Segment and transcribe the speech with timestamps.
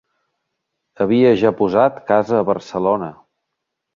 [1.05, 3.13] Havia ja posat casa a Barcelona